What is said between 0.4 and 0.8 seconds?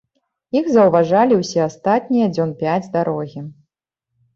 Іх